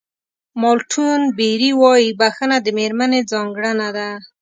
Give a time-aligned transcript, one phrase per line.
[0.61, 4.09] مالټون بېري وایي بښنه د مېرمنې ځانګړنه ده.